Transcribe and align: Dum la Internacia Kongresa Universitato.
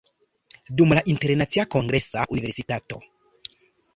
Dum 0.79 0.93
la 0.97 1.01
Internacia 1.13 1.67
Kongresa 1.75 2.25
Universitato. 2.37 3.01